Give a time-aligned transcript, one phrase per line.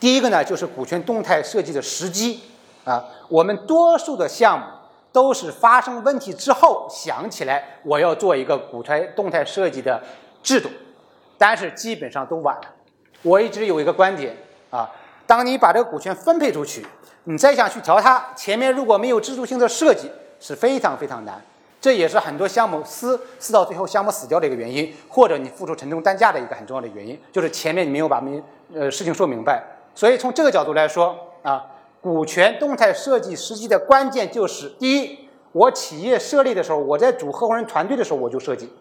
[0.00, 2.40] 第一个呢，就是股权动态设计的时机
[2.84, 3.04] 啊。
[3.28, 4.64] 我们多数的项目
[5.12, 10.02] 都是发生问题之后想起来我要做一个股权动态设计的
[10.42, 10.68] 制度，
[11.36, 12.62] 但是基本上都晚了。
[13.22, 14.34] 我一直有一个观点
[14.70, 14.90] 啊，
[15.26, 16.86] 当你把这个股权分配出去，
[17.24, 20.10] 你再想去调它，前面如果没有制度性的设计，
[20.40, 21.40] 是非常非常难。
[21.80, 28.42] 这也是很多项目撕撕到最后项目死掉的一个原因，或者你付出沉重代价的一个很重要的原因，就是前面你没有把明
[28.74, 29.62] 呃事情说明白。
[29.94, 31.66] 所以从这个角度来说啊，
[32.00, 38.72] 股权动态设计实际的关键就是：第一，我企业设立的时候，我在组合伙人团队的时候我就设计。